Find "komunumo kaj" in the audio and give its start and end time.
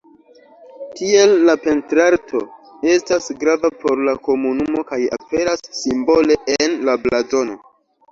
4.29-4.99